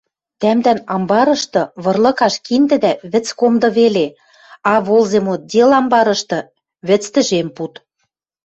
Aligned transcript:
—Тӓмдӓн 0.41 0.79
амбарышты 0.95 1.61
вырлыкаш 1.83 2.35
киндӹдӓ 2.45 2.93
вӹц 3.11 3.27
комды 3.39 3.69
веле, 3.77 4.07
а 4.71 4.73
волземотдел 4.85 5.69
амбарышты— 5.79 6.39
вӹц 6.87 7.03
тӹжем 7.13 7.47
пуд. 7.55 7.73